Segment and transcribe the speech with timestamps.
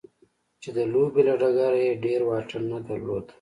[0.61, 3.25] چې د لوبې له ډګره يې ډېر واټن نه درلود.